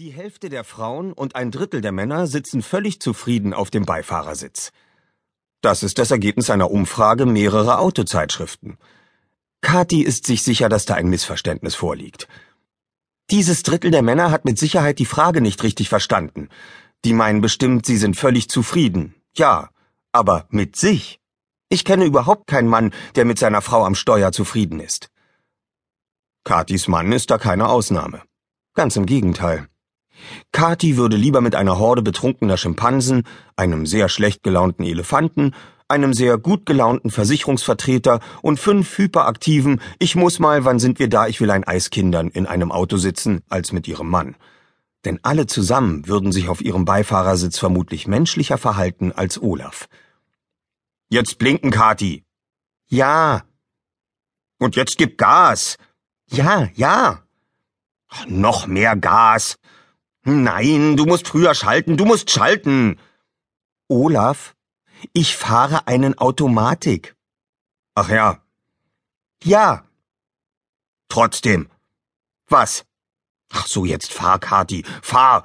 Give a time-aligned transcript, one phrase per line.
[0.00, 4.70] Die Hälfte der Frauen und ein Drittel der Männer sitzen völlig zufrieden auf dem Beifahrersitz.
[5.60, 8.78] Das ist das Ergebnis einer Umfrage mehrerer Autozeitschriften.
[9.60, 12.28] Kathi ist sich sicher, dass da ein Missverständnis vorliegt.
[13.32, 16.48] Dieses Drittel der Männer hat mit Sicherheit die Frage nicht richtig verstanden.
[17.04, 19.16] Die meinen bestimmt, sie sind völlig zufrieden.
[19.36, 19.70] Ja,
[20.12, 21.18] aber mit sich.
[21.70, 25.10] Ich kenne überhaupt keinen Mann, der mit seiner Frau am Steuer zufrieden ist.
[26.44, 28.22] Kathis Mann ist da keine Ausnahme.
[28.74, 29.68] Ganz im Gegenteil.
[30.52, 33.24] Kathi würde lieber mit einer Horde betrunkener Schimpansen,
[33.56, 35.54] einem sehr schlecht gelaunten Elefanten,
[35.88, 41.26] einem sehr gut gelaunten Versicherungsvertreter und fünf hyperaktiven Ich muss mal, wann sind wir da,
[41.26, 44.36] ich will ein Eis Kindern in einem Auto sitzen, als mit ihrem Mann.
[45.04, 49.88] Denn alle zusammen würden sich auf ihrem Beifahrersitz vermutlich menschlicher verhalten als Olaf.
[51.08, 52.24] Jetzt blinken, Kathi.
[52.88, 53.44] Ja.
[54.58, 55.78] Und jetzt gib Gas.
[56.26, 57.22] Ja, ja.
[58.26, 59.56] Noch mehr Gas.
[60.24, 63.00] Nein, du musst früher schalten, du musst schalten.
[63.88, 64.54] Olaf,
[65.12, 67.16] ich fahre einen Automatik.
[67.94, 68.42] Ach ja.
[69.42, 69.86] Ja.
[71.08, 71.70] Trotzdem.
[72.48, 72.84] Was?
[73.50, 75.44] Ach so, jetzt fahr, Kati, fahr.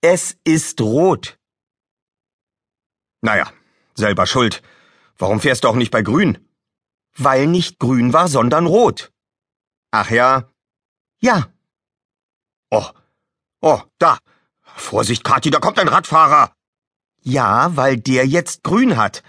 [0.00, 1.38] Es ist rot.
[3.20, 3.50] Naja,
[3.94, 4.62] selber schuld.
[5.18, 6.38] Warum fährst du auch nicht bei grün?
[7.16, 9.12] Weil nicht grün war, sondern rot.
[9.90, 10.52] Ach ja?
[11.20, 11.50] Ja.
[12.70, 12.86] Oh,
[13.60, 14.18] Oh, da.
[14.62, 16.52] Vorsicht, Kathi, da kommt ein Radfahrer.
[17.22, 19.22] Ja, weil der jetzt grün hat.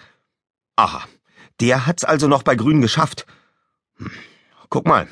[0.75, 1.03] Aha,
[1.59, 3.25] der hat's also noch bei grün geschafft.
[3.98, 4.11] Hm.
[4.70, 5.08] Guck mal,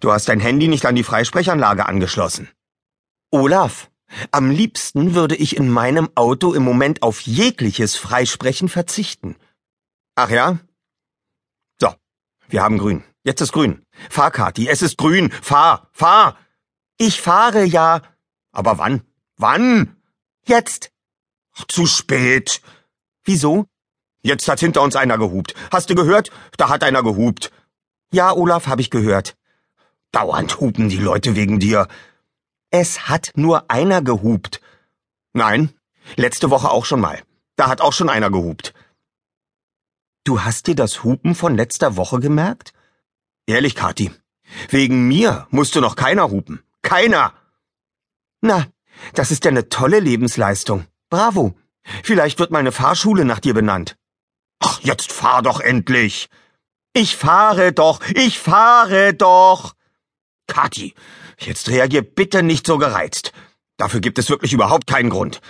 [0.00, 2.48] du hast dein Handy nicht an die Freisprechanlage angeschlossen.
[3.30, 3.90] Olaf,
[4.30, 9.36] am liebsten würde ich in meinem Auto im Moment auf jegliches Freisprechen verzichten.
[10.14, 10.58] Ach ja?
[11.80, 11.94] So,
[12.48, 13.02] wir haben grün.
[13.24, 13.84] Jetzt ist grün.
[14.10, 15.30] Fahr, Kathi, es ist grün.
[15.30, 16.36] Fahr, fahr.
[16.98, 18.02] Ich fahre ja.
[18.52, 19.02] Aber wann?
[19.36, 19.96] Wann?
[20.44, 20.92] Jetzt.
[21.68, 22.62] Zu spät.
[23.24, 23.66] Wieso?
[24.22, 25.54] Jetzt hat hinter uns einer gehupt.
[25.72, 26.30] Hast du gehört?
[26.56, 27.50] Da hat einer gehupt.
[28.12, 29.36] Ja, Olaf, hab ich gehört.
[30.12, 31.88] Dauernd hupen die Leute wegen dir.
[32.70, 34.60] Es hat nur einer gehupt.
[35.32, 35.72] Nein,
[36.16, 37.22] letzte Woche auch schon mal.
[37.56, 38.74] Da hat auch schon einer gehupt.
[40.24, 42.72] Du hast dir das Hupen von letzter Woche gemerkt?
[43.46, 44.12] Ehrlich, Kathi,
[44.68, 46.62] wegen mir musste noch keiner hupen.
[46.82, 47.34] Keiner!
[48.42, 48.66] Na,
[49.14, 50.86] das ist ja eine tolle Lebensleistung.
[51.08, 51.54] Bravo.
[52.02, 53.96] Vielleicht wird meine Fahrschule nach dir benannt.
[54.58, 56.28] Ach, jetzt fahr doch endlich.
[56.92, 59.74] Ich fahre doch, ich fahre doch.
[60.46, 60.94] Kathi,
[61.38, 63.32] jetzt reagier bitte nicht so gereizt.
[63.76, 65.40] Dafür gibt es wirklich überhaupt keinen Grund.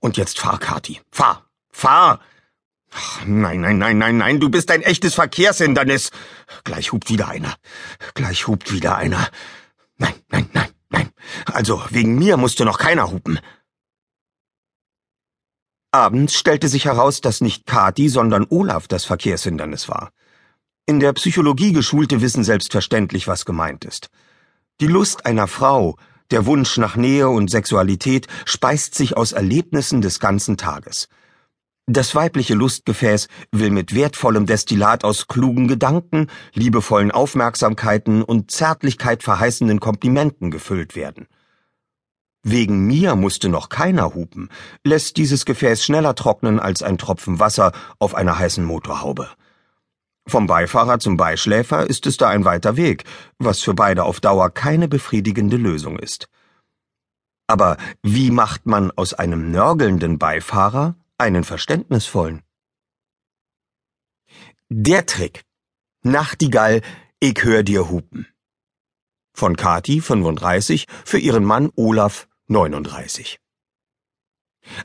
[0.00, 1.00] Und jetzt fahr, Kathi.
[1.10, 2.20] Fahr, fahr.
[2.92, 6.10] Ach, nein, nein, nein, nein, nein, du bist ein echtes Verkehrshindernis.
[6.62, 7.54] Gleich hupt wieder einer.
[8.14, 9.28] Gleich hupt wieder einer.
[9.96, 10.73] Nein, nein, nein.
[11.54, 13.38] Also, wegen mir musste noch keiner hupen.
[15.92, 20.10] Abends stellte sich heraus, dass nicht Kathi, sondern Olaf das Verkehrshindernis war.
[20.84, 24.10] In der Psychologie Geschulte wissen selbstverständlich, was gemeint ist.
[24.80, 25.96] Die Lust einer Frau,
[26.32, 31.08] der Wunsch nach Nähe und Sexualität speist sich aus Erlebnissen des ganzen Tages.
[31.86, 39.78] Das weibliche Lustgefäß will mit wertvollem Destillat aus klugen Gedanken, liebevollen Aufmerksamkeiten und Zärtlichkeit verheißenden
[39.78, 41.28] Komplimenten gefüllt werden.
[42.44, 44.48] Wegen mir musste noch keiner hupen,
[44.84, 49.28] lässt dieses Gefäß schneller trocknen als ein Tropfen Wasser auf einer heißen Motorhaube.
[50.28, 53.04] Vom Beifahrer zum Beischläfer ist es da ein weiter Weg,
[53.38, 56.28] was für beide auf Dauer keine befriedigende Lösung ist.
[57.46, 62.42] Aber wie macht man aus einem nörgelnden Beifahrer einen verständnisvollen.
[64.68, 65.44] Der Trick.
[66.02, 66.82] Nachtigall,
[67.20, 68.26] ich hör dir hupen.
[69.32, 73.38] Von Kati, 35, für ihren Mann Olaf, 39.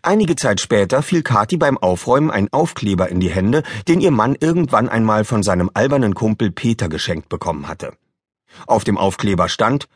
[0.02, 4.38] Einige Zeit später fiel Kati beim Aufräumen ein Aufkleber in die Hände, den ihr Mann
[4.40, 7.94] irgendwann einmal von seinem albernen Kumpel Peter geschenkt bekommen hatte.
[8.66, 9.90] Auf dem Aufkleber stand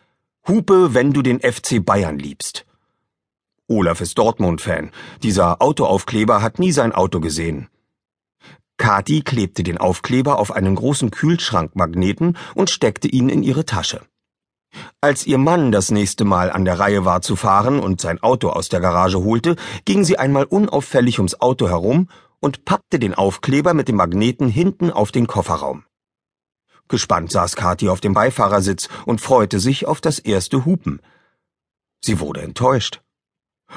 [0.47, 2.66] Hupe, wenn du den FC Bayern liebst.
[3.68, 4.92] Olaf ist Dortmund-Fan.
[5.21, 7.69] Dieser Autoaufkleber hat nie sein Auto gesehen.
[8.75, 14.01] Kathi klebte den Aufkleber auf einen großen Kühlschrankmagneten und steckte ihn in ihre Tasche.
[15.02, 18.50] Als ihr Mann das nächste Mal an der Reihe war zu fahren und sein Auto
[18.50, 19.56] aus der Garage holte,
[19.86, 22.10] ging sie einmal unauffällig ums Auto herum
[22.40, 25.86] und pappte den Aufkleber mit dem Magneten hinten auf den Kofferraum.
[26.88, 31.02] Gespannt saß Kathi auf dem Beifahrersitz und freute sich auf das erste Hupen.
[32.02, 33.02] Sie wurde enttäuscht.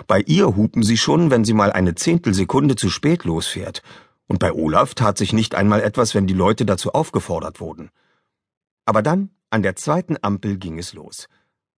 [0.07, 3.83] Bei ihr hupen sie schon, wenn sie mal eine Zehntelsekunde zu spät losfährt.
[4.27, 7.91] Und bei Olaf tat sich nicht einmal etwas, wenn die Leute dazu aufgefordert wurden.
[8.85, 11.29] Aber dann, an der zweiten Ampel ging es los.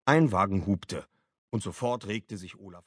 [0.06, 1.06] Ein Wagen hupte.
[1.50, 2.76] Und sofort regte sich Olaf